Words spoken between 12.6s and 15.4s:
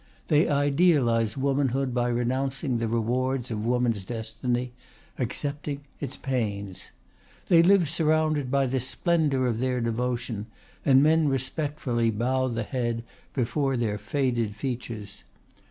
head before their faded features.